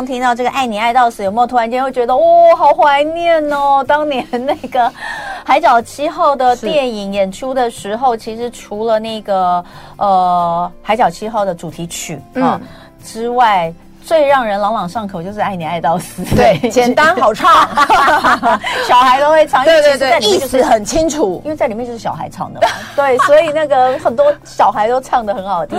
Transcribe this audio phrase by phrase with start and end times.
[0.00, 3.84] 刚听到这个“爱你爱到死”，有没有突然间会觉得，哦，好怀念哦？
[3.86, 4.86] 当年那个
[5.44, 9.62] 《海角七号》的电影演出的时候，其实除了那个
[9.98, 12.62] 呃《海角七号》的主题曲啊、嗯、
[13.04, 13.70] 之外。
[14.04, 17.48] 最让人朗朗上口就是爱你爱到死，对， 简单好唱，
[18.88, 25.78] 小孩都会唱，对对对，意思很清楚，因为在里面就是小孩唱的嘛， 对，所以那个很多小孩都唱的很好听。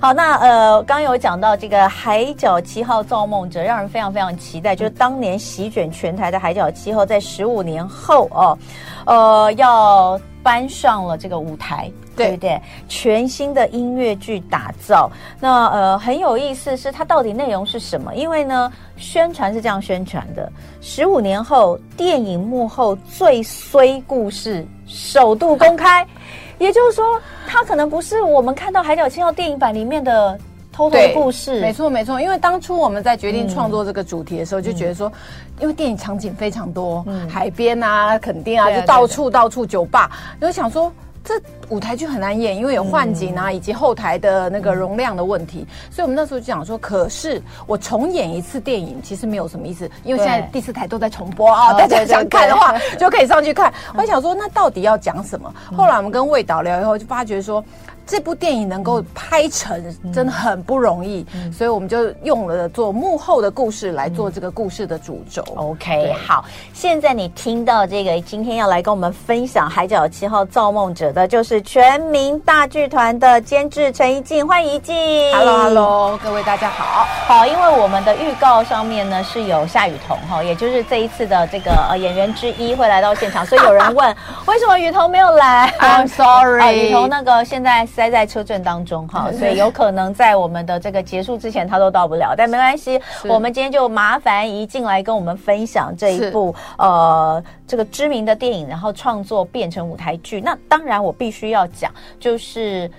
[0.00, 8.58] 好，那呃，刚有讲到这个《海角七号造梦者》，让人非常非常期待，就是当年席卷全台的《海角七号》，在十五年后哦，
[9.06, 11.90] 呃，要搬上了这个舞台。
[12.16, 12.60] 对不对？
[12.86, 18.14] 全新的音乐剧打造，那呃很有意思，是它到底内容是什么？
[18.14, 26.06] 因为呢，宣传是这样宣传的：十五年后，电影幕后最衰故事首度公开。
[26.58, 30.38] 也就是说，它可能不是我们看到《海角七号》电影版里面的
[30.80, 31.60] 偷偷的故事。
[31.60, 32.18] 没错，没错。
[32.20, 35.12] 因为当初我们在决定创作这个主题的时候，嗯、就觉得说，
[35.60, 40.10] 因为电影场景非常多，嗯、海边啊，垦丁啊，啊就到处对对对到处酒吧，
[40.40, 40.90] 就想说。
[41.22, 41.38] 这
[41.70, 53.72] 舞台剧很难演，因为有换景啊，以及后台的那个容量的问题，所以我们那时候就讲说，可是我重演一次电影其实没有什么意思，因为现在第四台都在重播啊，大家想看的话 就可以上去看。
[53.94, 55.52] 我想说，那到底要讲什么？
[55.76, 57.64] 后来我们跟魏导聊以后，就发觉说。
[58.06, 59.80] 这部电影能够拍成
[60.12, 65.44] 真的很不容易，嗯、所以我们就用了做幕后的故事来做这个故事的主轴。
[65.54, 74.96] OK，好，现在你听到这个，今天要来跟我们分享《海角七号造梦者》的，就是全民大剧团的监制陈怡静，欢迎怡静。
[75.34, 77.06] Hello，Hello，各位大家好。
[77.26, 84.16] 好，因为我们的预告上面呢是有夏雨桐哈，也就是这一次的这个呃演员之一会来到现场，所以有人问
[84.46, 85.72] 为什么雨桐没有来？
[85.80, 87.70] I'm sorry，雨桐那个现在。
[87.90, 100.40] 塞在车阵当中哈， 所以有可能在我们的这个结束之前他都到不了，但没关系，我们今天就麻烦怡静来跟我们分享这一部呃这个知名的电影，然后创作变成舞台剧。
[100.40, 102.90] 那当然我必须要讲，就是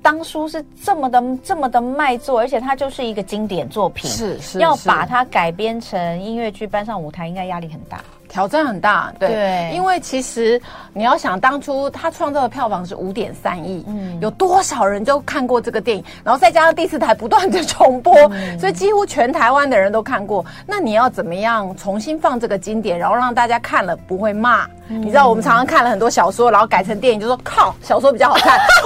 [0.00, 8.02] 当初是这么的这么的卖座，而且它就是一个经典作品，是是，要把它改编成音乐剧搬上舞台，应该压力很大。
[8.32, 10.58] 挑战很大，对，对，因为其实
[10.94, 16.04] 你要想，当初他创造的票房是五点三亿，嗯，有多少人就看过这个电影？
[16.24, 20.42] 然后再加上第四台不断的重播，嗯，所以几乎全台湾的人都看过。
[20.66, 24.64] 那你要怎么样重新放这个经典，然后让大家看了不会骂？
[24.88, 28.58] 嗯，你知道我们常常看了很多小说，然后改成电影，就说靠，小说比较好看。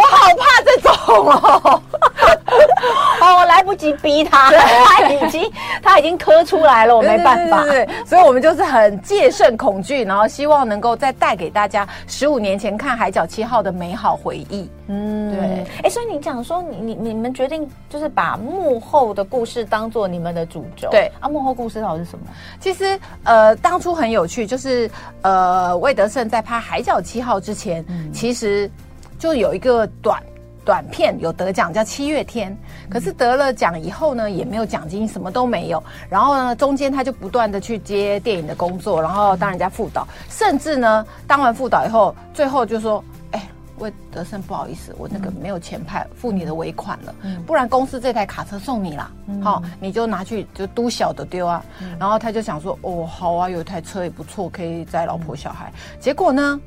[0.00, 0.92] 我好怕这种
[1.30, 1.82] 哦，
[3.20, 5.52] 哦，我来不及逼他，他已经
[5.82, 7.64] 他已经磕出来了，我没办法。
[7.64, 14.70] 对，对，对，对，所以我们就是很戒慎恐惧，然后希望能够再带给大家十五年前看《海角七号》的美好回忆。
[14.86, 15.66] 嗯，对。
[15.82, 20.88] 哎，所以你讲说，你你你们决定就是把幕后的故事当做你们的主轴。
[20.90, 22.24] 对啊，幕后故事到底是什么？
[22.60, 24.90] 其实呃，当初很有趣，就是
[25.22, 28.70] 呃，魏德圣在拍《海角七号》之前，嗯、其实。
[29.18, 30.22] 就有一个短
[30.68, 32.54] 短片有得奖，叫《七月天》，
[32.92, 35.82] 可是得了奖以后呢，也没有奖金，什么都没有。
[36.10, 43.02] 然后呢，中间他就不断的去接电影的工作，然后当人家副导，甚至呢，当完副导以后，最后就说
[43.32, 47.14] ：“哎，魏德圣，不好意思，我那个没有钱派付你的尾款了，
[47.46, 49.10] 不然公司这台卡车送你啦，
[49.42, 51.64] 好，你就拿去就都小的丢啊。”
[51.98, 56.60] 然后他就想说：“哦，好啊，有一台车也不错，可以载老婆小孩。”结果呢？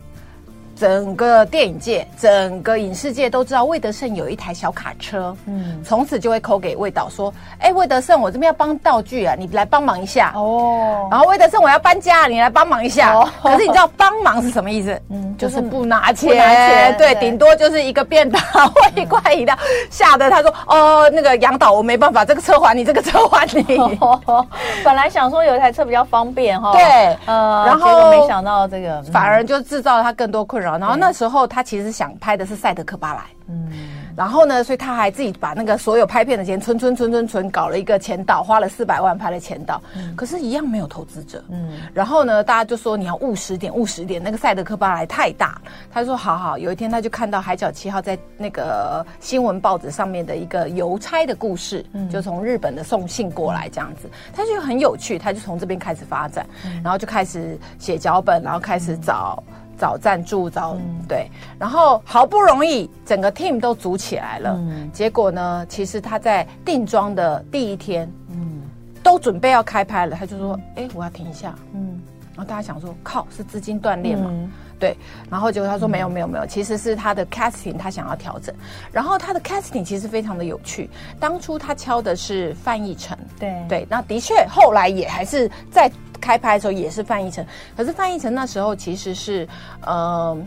[0.82, 7.32] 整个电影界、整个影视界都知道魏德胜有一台小卡车，嗯，从此就会 call 给魏导说
[7.62, 13.14] ：“哎、欸，魏德胜，我这边要帮道具啊，你来帮忙一下哦。”然后魏德胜，我要搬家，你来帮忙一下。
[13.14, 15.00] 哦、可是你知道帮忙是什么意思？
[15.12, 19.56] 嗯，就是不拿钱，拿钱对，顶多就是一个便当或一块饮料。
[19.92, 23.78] 吓得他说：“哦，那个杨导，我没办法，这个车还你，这个车还你。
[24.02, 24.44] 哦”
[24.84, 26.82] 本来想说有一台车比较方便哈，对，
[27.28, 30.71] 呃，然后没想到这个反而就制造了他更多困扰。
[30.78, 33.70] 然后那时候他其实想拍的是《赛德克巴莱》，嗯，
[34.16, 45.62] 然后呢，所以他还自己把那个所有拍片的钱存存存存存，搞了一个前导，花了四百万拍了前导，嗯，可是，一样没有投资者，嗯，然后呢，大家就说你要务实点，务实点，那个《赛德克巴莱》太大，
[45.92, 56.46] 他说好好，有一天他就看到《海角七号》在那个新闻报纸上面的一个邮差的故事，嗯，就从日本的送信过来这样子，他就很有趣，他就从这边开始发展，
[56.84, 59.42] 然后就开始写脚本，然后开始找。
[59.82, 68.62] 找赞助，找、嗯、对，然后好不容易整个 team 都组起来了，嗯、结果呢，其实他在定妆的第一天，嗯，
[69.02, 72.00] 都准备要开拍了，他就说：“哎、嗯，我要停一下。”嗯。
[72.36, 74.28] 然后大家想说，靠，是资金断裂嘛？
[74.30, 74.52] 嗯。
[74.78, 74.96] 对，
[75.32, 78.54] 然后结果他说没有没有没有，其实是他的 casting 他想要调整，
[78.92, 80.88] 然后他的 casting 其实非常的有趣。
[81.20, 83.66] 当初他敲的是范逸臣，对。
[83.68, 85.92] 对，那的确后来也还是在
[86.22, 87.46] 开拍的时候也是范逸臣，
[87.76, 89.48] 可是范逸臣那时候其实是
[89.82, 90.38] 呃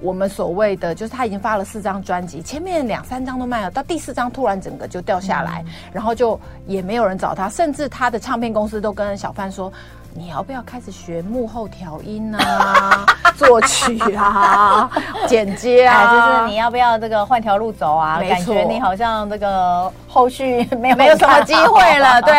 [0.00, 9.70] 我们所谓的就是他已经发了四张专辑，前面两三张都卖了，到第四张突然整个就掉下来，嗯、然后就也没有人找他，甚至他的唱片公司都跟小范说。
[10.16, 13.04] 你要不要开始学幕后调音啊？
[13.36, 14.88] 作曲啊，
[15.26, 18.20] 剪接啊，就是你要不要这个换条路走啊？
[18.20, 22.32] 感觉你好像这个后续 没有没有什么机会了，对。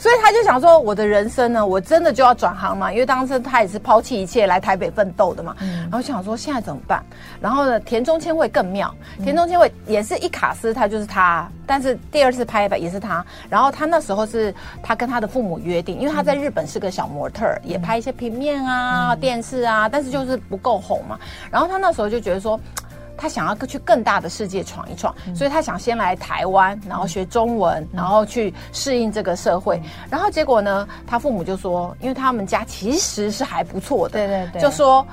[0.00, 2.92] 所以他就想说，我的人生呢，我真的就要转行嘛？
[2.92, 5.54] 因为当时他也是抛弃一切来台北奋斗的嘛。
[5.60, 5.82] 嗯。
[5.82, 7.00] 然后想说现在怎么办？
[7.40, 13.24] 然后呢，田中千惠更妙，田中千惠也是一卡司，他就是他，但是第二次拍吧也是他。
[13.48, 21.18] 然后他那时候是他跟他的父母约定，因为他在日本是个小模特儿，也拍一些平面啊、电视啊，但是就是不够红嘛。
[21.50, 22.58] 然后他那时候就觉得说，
[23.16, 29.80] 他想要去更大的世界闯一闯，所以他想先来台湾，然后学中文，然后去适应这个社会。
[30.10, 35.06] 然后结果呢，他父母就说，因为他们家其实是还不错的，对对对，就说。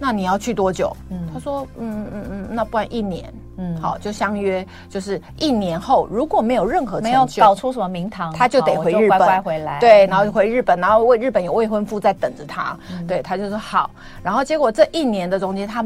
[0.00, 0.96] 那你要去多久？
[1.10, 13.90] 嗯，他说，嗯嗯嗯，那不然一年，嗯，好，就相约，就是一年后如果没有任何，没有搞出什么名堂，他就得回日本，乖乖回来，对，然后回日本，然后为日本有未婚夫在等着他，嗯、对，他就说好，
[14.22, 15.84] 然后结果这一年的中间，他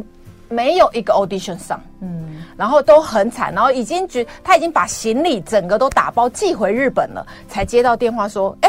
[0.51, 8.69] 没有一个 audition 上，嗯，然后都很惨，然后已经觉他已经把行李整个都打包寄回日本了，才接到电话说，哎，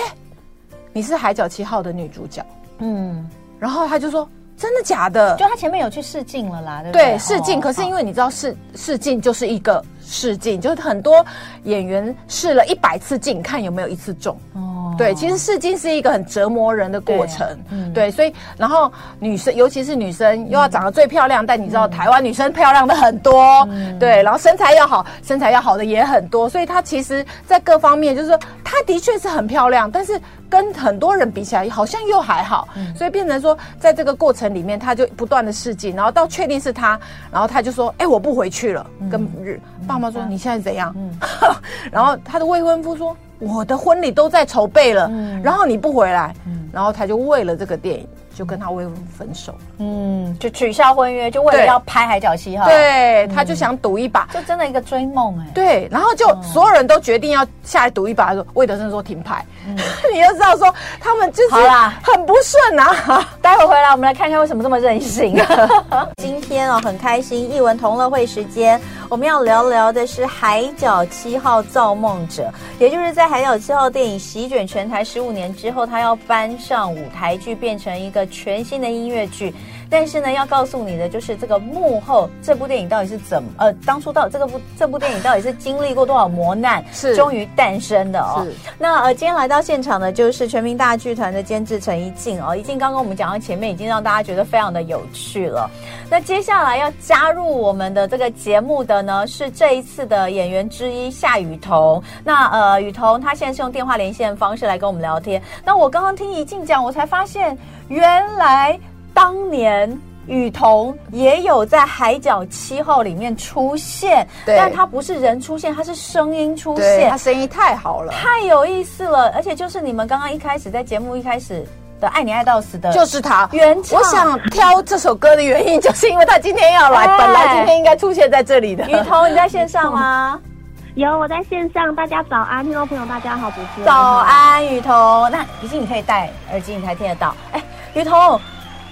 [0.93, 2.41] 你是《海角七号》的女主角，
[2.77, 3.29] 嗯，
[3.59, 4.25] 然后他就说。
[4.63, 5.35] 真的假的？
[5.35, 7.03] 就他前面有去试镜了啦，对不对？
[7.03, 7.59] 对，试镜。
[7.59, 11.25] 可是因为你知道试试镜就是一个试镜，就是很多
[11.63, 14.37] 演员试了一百次镜，看有没有一次中。
[14.53, 17.47] 哦，对，其实试镜是一个很折磨人的过程。
[17.69, 23.67] 嗯，对，所以然后女生，尤其是女生，又要长得最漂亮，但你知道台湾女生漂亮的很多，
[23.99, 30.19] 对，然后身材要好，身材要好的也很多，所以她其实在各方面，就是说她的确是很漂亮，但是。
[30.49, 36.89] 跟很多人比起来，好像又还好，嗯、所以变成说，在这个过程里面，她就不断的试镜，然后到确定是她，
[37.31, 38.85] 然后她就说：“哎、欸，我不回去了。
[38.99, 39.59] 嗯”跟日
[39.93, 41.11] 爸妈说：“嗯、你现在怎样？”嗯、
[41.91, 46.35] 然后他的未婚夫说：“我的婚礼都在筹备了，嗯、然后你不回来。
[46.45, 48.07] 嗯”然后他就为了这个电影。
[48.35, 52.65] 就跟他未婚分手，嗯，就取消婚约，就为了要拍《海角七号》。
[52.67, 55.45] 对，他就想赌一把，就真的一个追梦哎。
[55.53, 59.45] 对，然后就所有人都决定要下来赌一把说，魏德圣说停牌。
[60.11, 61.55] 你就知道说他们就是
[62.03, 63.27] 很不顺啊。
[63.41, 65.35] 待会回来我们来看看为什么这么任性。
[66.21, 72.43] 今天哦，很开心，艺文同乐会时间，我们要聊聊的是《海角七号造梦者》，
[72.79, 78.23] 也就是在《海角七号》电影席卷全台十五年之后，他要搬上舞台剧，变成一个。
[78.33, 79.53] 全新的音乐剧，
[79.93, 88.43] 但是呢，要告诉你的就是这个幕后，这部电影到底是怎么呃，当初到这个部这部电影到底是经历过多少磨难，是终于诞生的哦。
[88.79, 92.55] 那呃，今天来到现场的，就是全民大剧团的监制陈怡静哦。
[92.55, 95.69] 怡静刚刚我们讲到前面，已经让大家觉得非常的有趣了。
[96.09, 102.01] 那接下来要加入我们的这个节目的呢，是这一次的演员之一夏雨桐。
[102.23, 105.39] 那呃，雨桐他现在是用电话连线的方式来跟我们聊天。
[105.63, 107.55] 那我刚刚听怡静讲，我才发现。
[107.89, 108.79] 原来
[109.13, 117.09] 当年雨桐也有在《海角七号》里面出现，但他不是人出现，他是声音出现。
[117.09, 119.29] 他声音太好了，太有意思了。
[119.35, 121.65] 而且就是你们刚刚一开始在节目一开始
[121.99, 123.99] 的《爱你爱到死》的，就是他原唱。
[123.99, 128.89] 我想挑这首歌的原因，就是因为他今天要来，哎、本来今天应该出现在这里的。
[128.89, 130.39] 雨桐，你在线上吗？
[130.95, 131.93] 有，我在线上。
[131.93, 133.85] 大家早安，听众朋友，大家好，主持人。
[133.85, 135.29] 早安，雨桐。
[135.29, 137.35] 那毕竟你可以戴耳机，你才听得到。
[137.51, 137.61] 哎。
[137.95, 138.41] 宇童，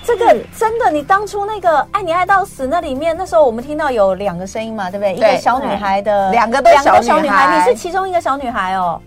[0.04, 5.14] 这个真的，你当初那个《爱你爱到死》那里面，那时候我们听到有两个声音嘛，对不对？
[5.14, 9.00] 对，一个小女孩的，两个都小女孩，小女孩，你是其中一个小女孩哦。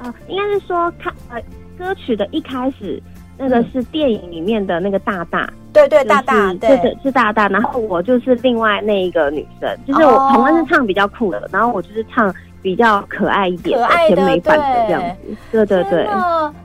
[0.00, 1.40] 呃，应该是说，看呃，
[1.78, 3.02] 歌曲的一开始
[3.38, 7.48] 那个是电影里面的那个大大，对对，大大，对，是是大大。
[7.48, 12.34] 然后我就是另外那一个女生，就是我同样是唱比较酷的，然后我就是唱。
[12.64, 16.08] 比较可爱一点的，甜美版的这样子，对对对，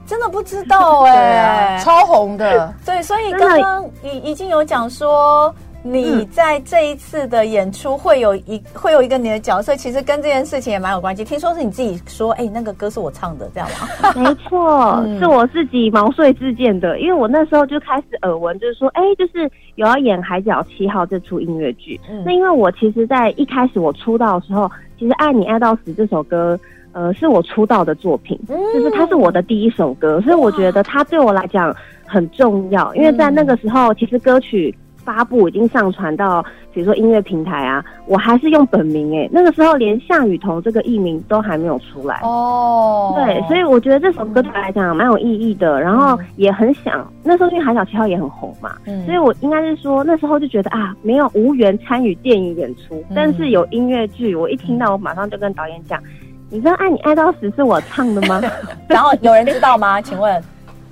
[0.08, 5.54] 真的不知道哎，超红的，对，所以刚刚已已经有讲说。
[5.82, 11.24] 你在这一次的演出会有一会有一个你的角色，其实跟这件事情也蛮有关系。
[11.24, 14.12] 听说是你自己说，哎、欸，那个歌是我唱的，这样吗？
[14.22, 17.00] 没错，嗯、是我自己毛遂自荐的。
[17.00, 21.98] 因为我那时候就开始耳闻，就是说，哎、欸，就是有要演《海角七号》这出音乐剧。
[22.10, 26.60] 嗯、那因为我其实，在一开始我出道的时候，其实《爱你爱到死》这首歌，
[26.92, 31.76] 呃，是我出道的作品，嗯、就是它是我的第一首歌，所以我觉得它对我来讲。
[32.12, 43.14] 很重要，因为在那个时候，其实歌曲发布已经上传到，比如说音乐平台啊，我还是用本名哎，那个时候连夏雨桐这个艺名都还没有出来哦。
[43.16, 56.02] 对，所以我觉得这首歌对我来讲蛮有意义的，然后也很想那时候因为海角七号也很红嘛，嗯，所以我应该是说那时候就觉得啊，没有无缘参与电影演出，但是有音乐剧，我一听到我马上就跟导演讲，
[56.50, 58.42] 你知道爱你爱到死是我唱的吗？
[58.88, 60.02] 然后有人知道吗？
[60.02, 60.44] 请问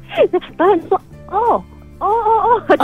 [0.57, 0.99] 导演说
[1.29, 1.61] 哦。
[1.99, 2.77] 哦哦哦，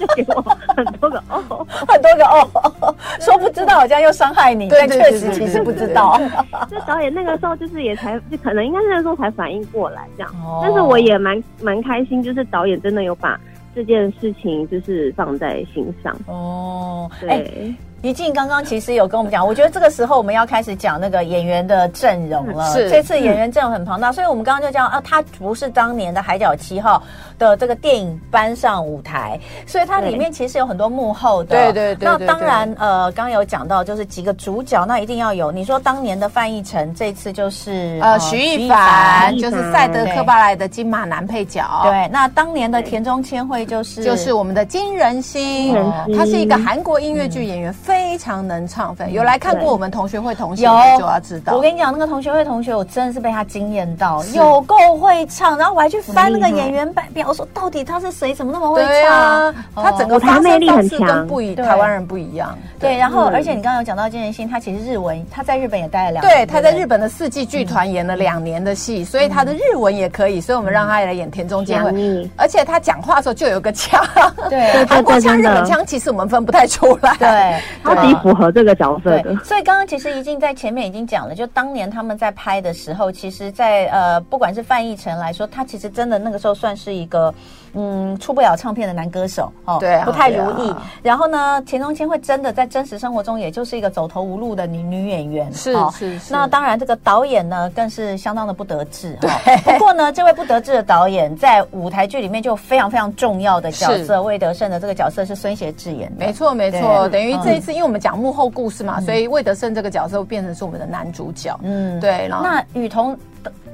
[0.00, 0.40] 就给我
[0.74, 4.68] 很多个哦，很多个哦，说不知道，好像又伤害你。
[4.68, 6.18] 对，确实其实不知道。
[6.70, 10.34] 就导演那个时候就是也才，就可能应该是那时候才反应过来这样。
[10.62, 13.38] 但是我也蛮蛮开心，就是导演真的有把
[13.74, 16.16] 这件事情就是放在心上。
[16.26, 17.74] 哦，对。
[18.02, 22.72] 宜静刚刚其实有跟我们讲，我觉得这个时候我们要开始讲那个演员的阵容了。
[22.72, 27.02] 是，这次演员阵容很庞大，所以我们刚刚就讲啊，他不是当年的《海角七号》
[27.38, 31.50] 的这个电影搬上舞台，所以它里面其实有很多幕后的。
[31.50, 32.08] 对对对。
[32.08, 35.52] 那当然，呃，刚刚有讲到就是几个主角，那一定要有。
[35.52, 41.82] 你说当年的范逸臣，这次就是呃徐艺凡，就是《赛德克巴莱》的金马男配角。
[41.82, 45.76] 对，那当年的田中千惠就是就是我们的金仁心，
[46.16, 47.70] 他是一个韩国音乐剧演员。
[47.90, 51.54] 非常能唱，有来看过我们同学会同学有就要知道。
[51.54, 55.58] 我跟你讲，那个同学会同学，我真的是被他惊艳到，有够会唱。
[55.58, 58.32] 然后我还去翻那个演员表，我说到底他是谁？
[58.32, 59.54] 怎么那么会唱？
[59.74, 62.56] 他整个发声方式跟不一台湾人不一样。
[62.78, 66.36] 对，然后而且你刚刚有讲到金仁心，他其实日文，他在日本也待了两年。
[66.36, 70.40] 对，他在日本的四季剧团演了两年的戏，所以他的日文也可以。
[70.40, 74.04] 所以我们让他来演田中千惠，而且他讲话的时候就有个腔，
[74.48, 77.16] 对， 韩国腔、日本腔，其实我们分不太出来。
[77.18, 77.60] 对。
[77.82, 87.32] 超级符合这个角色的，所以刚刚其实已经在前面已经讲了，就当年他们在拍的时候，其实在，在呃，不管是范逸臣来说，他其实真的那个时候算是一个。
[87.72, 90.70] 嗯，出不了唱片的男歌手哦，对、啊，不太如意。
[90.70, 95.54] 啊、然后呢，田中千惠真的在真实生活中，也就是一个走投无路的女女演员。
[95.54, 96.32] 是是是。
[96.32, 99.16] 那当然，这个导演呢，更是相当的不得志。
[99.20, 99.30] 对。
[99.78, 106.26] 不过呢，这位不得志的导演，在舞台剧里面就非常非常重要的角色，魏德胜的这个角色是孙协志演的。
[106.26, 111.58] 没错没错，等于这一次，因为我们讲幕后故事嘛，所以魏德胜这个角色变成是我们的男主角。
[111.62, 112.26] 嗯，对。
[112.28, 113.16] 然后那雨桐。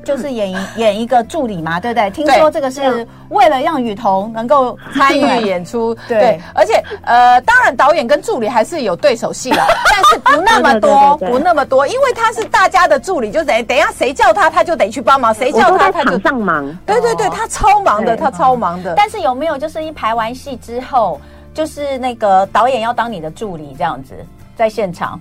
[0.04, 2.08] 就是演一 演一个助理嘛，对不对？
[2.10, 6.40] 听说这个是为了让雨桐能够参与演出，对。
[6.54, 16.64] 而且呃，当然导演跟助理还是有对手戏了， 但是不那么多，不那么多，因为他是大家的助理，就等等一下谁叫他，他就得去帮忙；谁叫他，他就上忙。
[16.86, 18.94] 对对对，他超忙的，他超忙的。
[18.96, 21.20] 但是有没有就是一排完戏之后，
[21.56, 24.14] 就是那个导演要当你的助理这样子，
[24.54, 25.18] 在现场？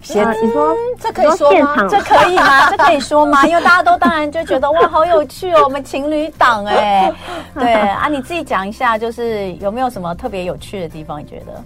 [0.00, 1.86] 写字，你说这可以说吗？
[1.90, 2.70] 这可以吗？
[2.70, 3.44] 这可以说吗？
[3.46, 7.12] 因为大家都当然就觉得哇，好有趣哦，我们情侣档哎，
[7.58, 11.20] 对啊，你自己讲一下，就是有没有什么特别有趣的地方？
[11.20, 11.62] 你觉得？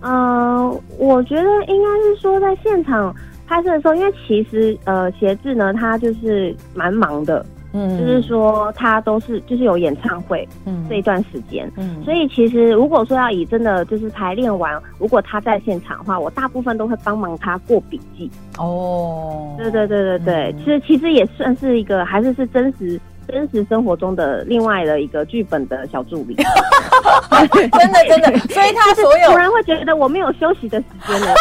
[0.00, 3.14] 嗯，我觉得应该是说在现场
[3.46, 7.44] 拍摄的时候，因为其实呃，鞋子呢，他就是蛮忙的。
[7.74, 18.30] 嗯，就是说他都是就是有演唱会，嗯，这一段时间，嗯，所以其实如果说要以真的就是排练完，如果他在现场的话，我大部分都会帮忙他过笔记。
[18.58, 23.00] 哦，对对对对对，其实其实也算是一个，还是是真实。
[23.28, 31.34] 真实生活中的另外的一个剧本的小助理，真 的真的， 所以他所有突然会觉得我没有休息的时间了，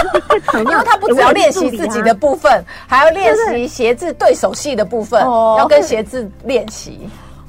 [0.59, 4.33] 因为他不只要练习自己的部分，还要练习鞋子对？
[4.33, 5.21] 手戏的部分，
[5.57, 6.99] 要跟鞋子练习。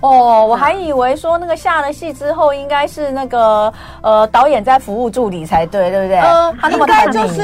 [0.05, 6.19] 哦，我还以为说那个下了戏之后，应该是那个呃导演在服务助理才对，对不对？
[6.19, 7.43] 呃，应该就是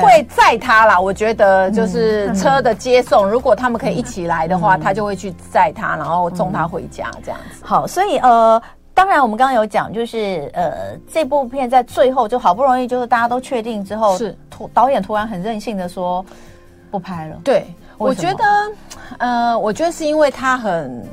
[0.00, 1.00] 会载他啦。
[1.00, 7.64] 我觉得就是车的接送，如果他们可以一起来的话，他就会去载他，然后送他回家这样子。
[7.64, 8.62] 好，所以呃，
[8.94, 16.24] 当然我们刚刚有讲，就是呃这部片在最后就好不容易就是大家都确定之后，是突导演突然很任性的说
[16.88, 17.36] 不拍了。
[17.42, 17.66] 对，
[17.98, 18.44] 我觉得
[19.18, 21.04] 呃，我觉得是因为他很。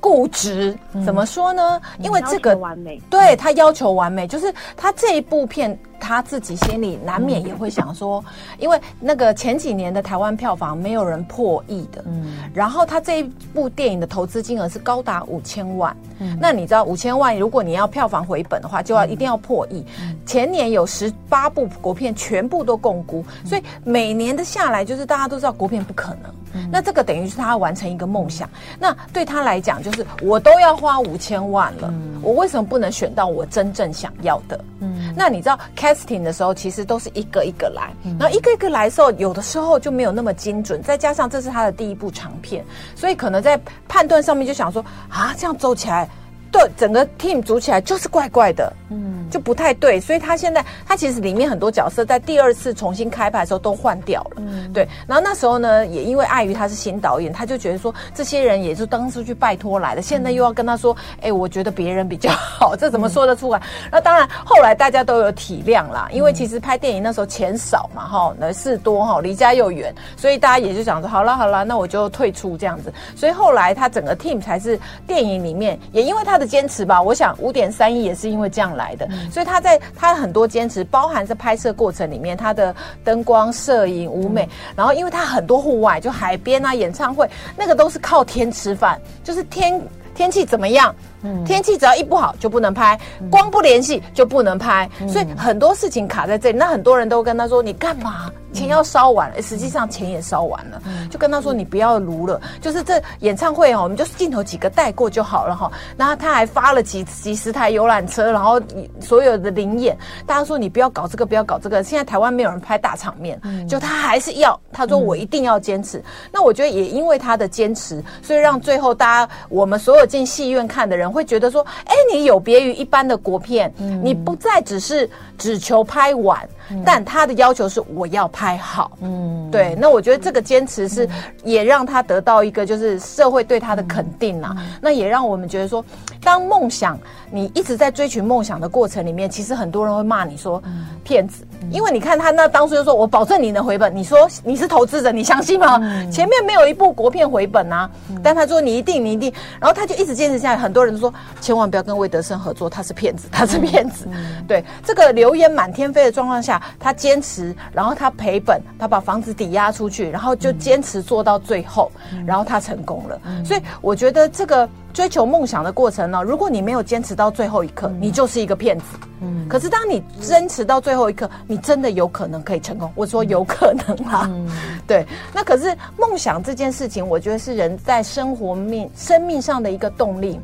[0.00, 1.80] 固执怎么说呢？
[1.98, 5.78] 嗯、因为这个完美，对他要求完美，就是他这一部片。
[6.00, 8.24] 他自己心里难免也会想说，
[8.58, 19.84] 因为那个前几年的台湾票房没有人破亿的，嗯，然后他这一部电影的投资金额是高达五千万，嗯，那你知道五千万，如果你要票房回本的话，就要一定要破亿。
[20.24, 28.48] 前年有十八部国片全部都共估，所以每年的下来，就是大家都知道国片不可能，那这个等于是他要完成一个梦想。
[28.78, 31.92] 那对他来讲，就是我都要花五千万了，
[32.22, 34.64] 我为什么不能选到我真正想要的？
[34.80, 35.58] 嗯，那你知道
[35.94, 40.82] casting 的时候，其实都是一个一个来，然后一个一个来的时候，有的时候就没有那么精准。
[40.82, 46.08] 再加上这是他的第一部长片，所以可能在判断上面就想说啊，这样走起来
[46.50, 50.00] 对整个 team 组起来就是怪怪的，嗯，就不太对。
[50.00, 54.86] 所以他现在他其实里面很多角色在第二次重新开拍的时候都换掉了，嗯，对。
[55.06, 63.58] 然后那时候呢，也因为碍于他是新导演，他就觉得说这些人也是当初去拜托来的，现在又要跟他说，哎、欸，我觉得别人比较 好，这怎么说得出来？
[63.58, 72.92] 嗯、那当然后来大家都有体谅啦，因为其实拍电影那时候钱少嘛，哈，那事多哈，离家又远，所以大家也就想说，好了好了，那我就退出这样子。
[73.14, 79.06] 所以后来他整个 team 才是电影里面，也因为他的坚持吧，我想五点三亿也是因为这样来的。
[79.10, 89.80] 嗯、所以他在他很多坚持，包含在拍摄过程里面，他的灯光、摄影、舞美，嗯、然后因为他很多户外，就海边啊、演唱会，那个都是靠天吃饭，就是天
[90.14, 90.94] 天气怎么样。
[91.22, 92.98] 嗯，天气只要一不好就不能拍，
[93.30, 96.58] 光不联系就不能拍，嗯、所以很多事情卡在这里。
[96.58, 98.30] 那很多人都跟他说：“你干嘛？
[98.52, 99.36] 钱要烧完了。
[99.36, 108.60] 嗯”实际上钱也烧完了，嗯、就跟他说：“你不要卢了，就是这演唱会哦，我们就是镜头几个带过就好了哈。”然后他还发了几几十台游览车，然后
[109.00, 109.96] 所有的灵演，
[110.26, 115.98] 大家说：“你不要搞这个，不要搞这个。”现在台湾没有人拍大场面，嗯、就他还是要，他说：“我一定要坚持。
[115.98, 121.09] 嗯”那我觉得也因为他的坚持，所以让最后大家我们所有进戏院看的人。
[121.10, 128.92] 会觉得说，哎，你有别于一般的国片，嗯、你不再只是只求拍完，嗯、但他的要求是我要拍好。
[129.00, 129.74] 嗯，对。
[129.78, 131.08] 那我觉得这个坚持是
[131.44, 134.54] 也让他得到一个就是社会对他的肯定啊。
[134.58, 135.84] 嗯、那也让我们觉得说，
[136.22, 136.98] 当梦想
[137.30, 140.62] 你一直在追寻梦想的过程里面，其实很多人会骂你说
[141.02, 141.44] 骗子。
[141.70, 143.94] 因为你看他那当初就说，我保证你能回本。
[143.94, 145.78] 你说你是投资者，你相信吗？
[145.82, 149.32] 嗯、前面没有一部国片回本啊，嗯、但他说你一定，你一定。
[149.58, 150.60] 然后他就一直坚持下来。
[150.60, 154.06] 很多人都说，千万不要跟魏德圣合作，他是骗子， 他是骗子。
[154.10, 163.20] 嗯、对，这个流言满天飞的状况下，他坚持，然后他赔本，他把房子抵押出去，然后就坚持做到最后，嗯、然后他成功了。
[163.24, 164.68] 嗯、所以我觉得这个。
[164.92, 168.84] 追求梦想的过程呢，如果你没有坚持到最后一刻，嗯、你就是一个骗子。
[169.20, 172.90] 嗯，可是当你坚持到最后一刻，你真的有可能可以成功。
[172.96, 174.50] 我说有可能啊，嗯、
[174.88, 175.06] 对。
[175.32, 180.40] 那可是梦想这件事情，我觉得是人在生活命、生命上的一个动力。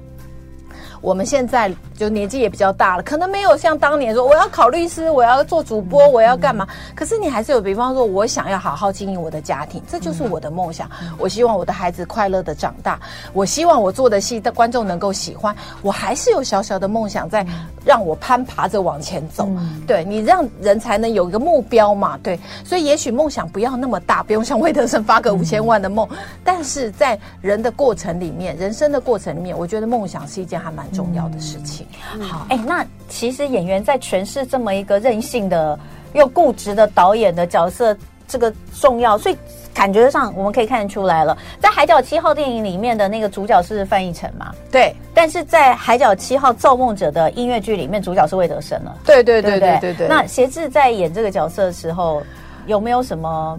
[1.06, 6.66] 我们现在就年纪也比较大了，可能没有像当年说我要考律师，我要做主播，我要干嘛。
[6.94, 10.90] 可是你还是有，比方说，我想要好好经营我的家庭，这就是我的梦想。
[11.18, 12.98] 我希望我的孩子快乐的长大，
[13.32, 15.54] 我希望我做的戏的观众能够喜欢。
[15.82, 17.46] 我还是有小小的梦想在
[17.84, 19.48] 让我攀爬着往前走。
[19.86, 22.18] 对，你让人才能有一个目标嘛？
[22.22, 26.08] 对，所以也许梦想不要那么大，不用像魏德圣发个五千万的梦，
[26.42, 30.84] 但是在人的过程里面，人生的过程里面，我觉得梦想是一件还蛮。
[30.96, 31.85] 重要的事情，嗯、
[32.20, 35.78] 好，哎，那其实演员在诠释这么一个任性的
[36.14, 37.96] 又固执的导演的角色，
[38.26, 39.36] 这个重要，所以
[39.74, 41.36] 感觉上我们可以看得出来了。
[41.60, 44.54] 在《海角七号》电影里面的那个主角是范逸臣嘛？
[44.70, 48.96] 对，但是在《海角七号造梦者》的音乐剧里面，主角是魏德胜了。
[49.04, 50.08] 对对对对对对，对。
[50.08, 52.22] 那协志在演这个角色的时候，
[52.66, 53.58] 有没有什么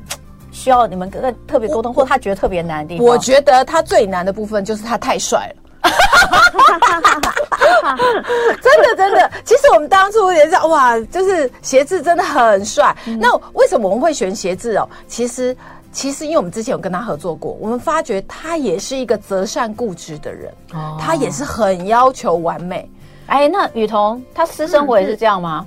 [0.51, 3.05] 需要你们跟特别沟通，或他觉得特别难的地方？
[3.05, 5.63] 我觉得他最难的部分就是他太帅了。
[8.61, 12.95] 真的真的，其实我们当初也是哇，就是鞋子真的很帅。
[13.05, 14.87] 嗯、那为什么我们会选鞋子哦？
[15.07, 15.55] 其实
[15.91, 22.89] 其实因为我们之前有跟他合作过，我们发觉他也是一个择善固执的人，哦、他也是很要求完美。
[23.27, 25.65] 哎，那雨桐他私生活也是这样吗？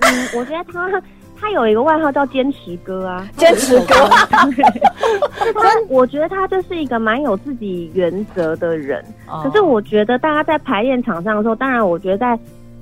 [0.00, 1.02] 嗯，我觉得他。
[1.42, 3.94] 他有一个外号叫坚持哥啊，坚持哥。
[5.60, 9.04] 真，我觉得他就是一个蛮有自己原则的人。
[9.42, 12.38] 可是我觉得大家在排练场上的时候，当然我觉得在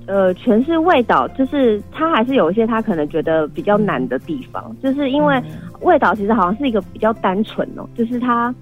[0.06, 5.42] 呃诠释味道，就是他还是有一些他可能觉得比较难的地方，就是因为
[5.80, 8.54] 味道其实好像是一个比较单纯哦，就是他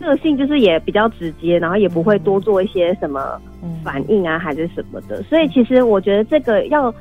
[0.00, 3.38] 个性就是也比较直接，然后也不会多做一些什么
[3.84, 5.22] 反应啊还是什么的。
[5.24, 6.92] 所以其实我觉得这个要。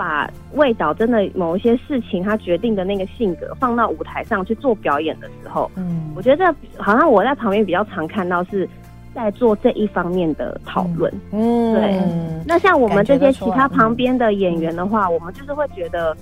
[0.00, 8.66] 把魏导真的某一些事情，他决定的那个性格放到舞台上去做表演的时候，嗯，我觉得好像我在旁边比较常看到是
[9.14, 12.00] 在做这一方面的讨论，嗯，对。
[12.46, 16.16] 那像我们这些其他旁边的演员的话，我们就是会觉得，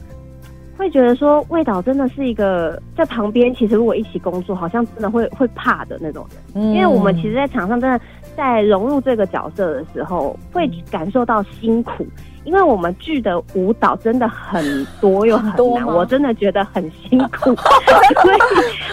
[0.76, 8.00] 会觉得说魏导真的是一个在旁边，其实如果一起工作，好像真的会会怕的那种人，因为我们其实，在场上真的
[8.36, 12.04] 在融入这个角色的时候，会感受到辛苦。
[12.48, 17.54] 因为我们剧的舞蹈真的很多又很难，我真的觉得很辛苦，
[18.22, 18.38] 所以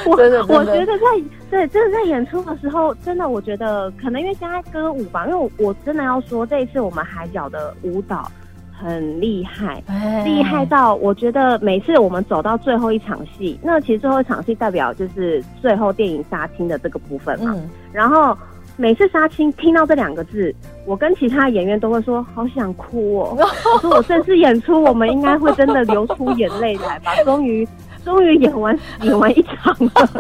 [0.06, 0.12] 我
[0.50, 1.06] 我觉得在
[1.50, 8.30] 对真的在演出的时候，真的我觉得可能因为现在歌舞吧，因为我真的要说这一次我们海角的舞蹈
[8.78, 9.82] 很厉害，
[10.26, 17.56] 厉害到我觉得每次我们走到最后一场戏，那其实最后一场戏代表就是最后电影杀青的这个部分嘛，
[17.94, 18.38] 然后。
[18.78, 20.54] 每次杀青听到这两个字，
[20.86, 23.38] 我跟其他演员都会说好想哭哦。
[23.40, 27.16] 我说我这次演出，我们应该会真的流出眼泪来吧？
[27.24, 27.68] 终于，
[28.04, 29.92] 终于演完演完一场了，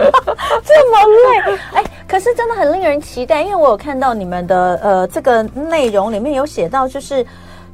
[0.64, 0.98] 这么
[1.46, 1.58] 累。
[1.74, 7.26] 哎，可是真的很令人期待，因为我有看到你们的呃这个内容里面有写到，就是。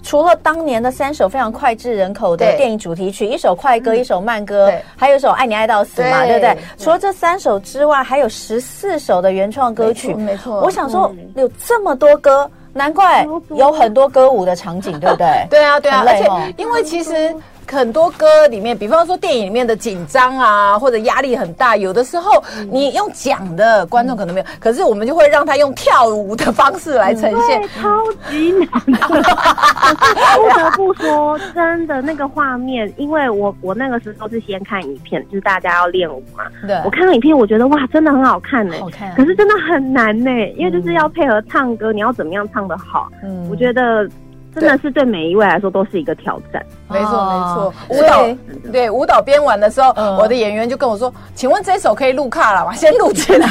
[0.04, 6.58] 除了当年的三首非常脍炙人口的电影主题曲，一首快歌，一首慢歌，还有一首爱你爱到死嘛，对不对？
[6.78, 10.14] 除了这三首之外，还有十四首的原创歌曲。
[10.14, 15.46] 没错，我想说有这么多歌，难怪有很多歌舞的场景，对不对？
[15.50, 17.34] 对啊，对啊，而且因为其实。
[17.71, 27.89] 很多歌里面，比方说电影里面的紧张啊，或者压力很大，有的时候你用讲的，观众可能没有，可是我们就会让他用跳舞的方式来呈现，超
[28.29, 28.67] 级难。
[29.07, 36.43] 不得不说，真的那个画面，因为我我那个时候是先看影片，就是大家要练舞嘛。
[36.67, 38.75] 对，我看到影片，我觉得哇，真的很好看呢。
[38.79, 39.13] 好看。
[39.15, 43.07] 可是真的很难呢，因为就是要配合唱歌，你要怎么样唱的好？
[43.23, 44.07] 嗯，我觉得。
[44.54, 46.66] 真的是对每一位来说都是一个挑战。
[46.90, 47.74] 没错，没错。
[47.90, 48.38] 舞蹈
[48.72, 52.74] 对舞蹈编完的时候，我的演员就跟我说：“请问这首可以录卡了吗？
[52.76, 53.48] 先录起来，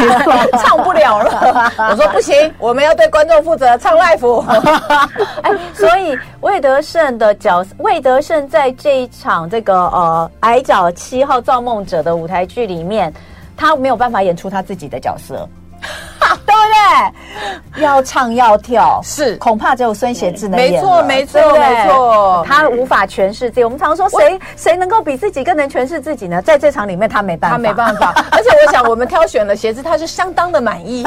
[0.58, 4.44] 唱不了了。”我说：“不行，我们要对观众负责，唱 live。”
[5.42, 13.12] 哎，所以魏德胜的角色，魏德胜在这一场这个呃《矮脚七号造梦者》的舞台剧里面，
[13.56, 15.48] 他没有办法演出他自己的角色。
[16.46, 17.69] 对不对？
[17.80, 20.72] 要唱要跳，是恐怕只有孙协志能演。
[20.72, 22.44] 没错，没错，没错。
[22.46, 23.64] 他无法诠释自己。
[23.64, 26.40] 我们常说，谁谁能够比自己更能诠释自己呢？
[26.42, 28.14] 在这场里面，他没办法，他没办法。
[28.32, 31.04] 而且，我想我们挑选了协志，他是相当的满意，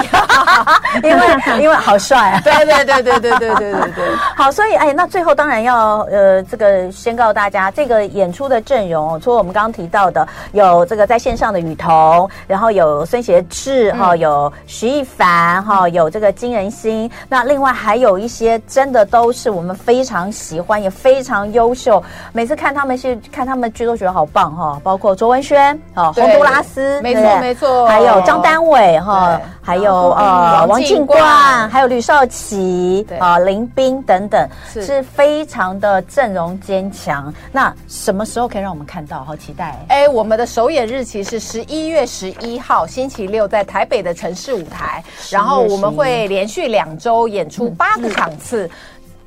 [1.04, 2.42] 因为因为好帅啊！
[2.44, 4.16] 对对对对对对对对对。
[4.36, 22.02] 好，所以哎，那最后当然要呃，这个宣告大家，这个演出的阵容，除了我们刚刚提到的，有这个在线上的雨桐，然后有孙协志哈，有徐艺凡哈，有这个金仁心，那另外还有一些真的都是我们非常喜欢，也非常优秀。
[22.32, 37.34] 每次看他们戏，看他们剧都觉得好棒哈，包括卓文萱啊，洪都拉斯，没错没错，还有张丹伟哈，还有呃王静冠，还有吕少奇啊林彬等等，是非常的阵容坚强。
[37.52, 39.24] 那什么时候可以让我们看到？
[39.24, 39.80] 好期待！
[39.88, 45.02] 哎，我们的首演日期是十一月十一号星期六，在台北的城市舞台。
[45.30, 48.70] 然后我们会连续两周演出八个场次，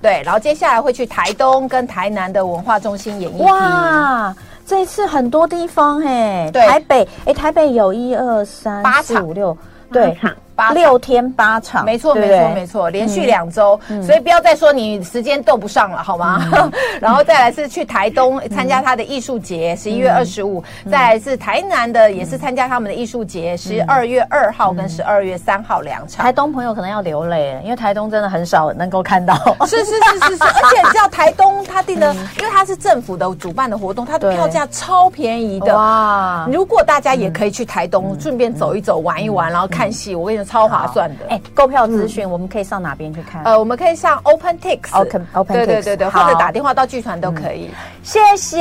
[0.03, 3.47] 对，然后接下来会去台东跟台南的文化中心演艺厅。
[3.47, 9.57] 哇，这一次很多地方哎，对，台北哎，台北有一二三四五六，
[9.93, 10.17] 对。
[10.57, 16.43] 八六天八场，没错没错没错，连续两周，所以不要再说你时间斗不上了，好吗？
[16.99, 26.25] 然后再来是去台东参加他的艺术节，十一月二十五，再来是台南的，也是参加他们的艺术节，十二月二号跟十二月三号两场。
[26.25, 29.37] 台东朋友可能要流泪，因为台东真的很少能够看到。
[29.69, 35.77] 是是是是是，而且你知道台东他定的，因为他是政府的主办的活动，他的票价超便宜的。
[35.77, 36.49] 哇！
[36.51, 40.46] 如果大家也可以去台东，顺便走一走、玩一玩，然后看戏，我跟你说。
[40.47, 43.43] 超划算的，哎，购票资讯我们可以上哪边去看？
[43.45, 47.71] 呃，我们可以上 OpenTix，Open，对对对对，或者打电话到剧团都可以。
[48.03, 48.59] 谢谢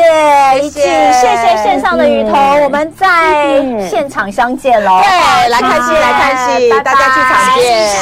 [0.62, 5.00] 一静，谢谢线上的雨桐，我们在现场相见喽！
[5.02, 7.95] 对，来看戏，来看戏，大家剧场见。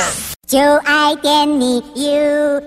[0.48, 2.64] 就爱点你 UFO。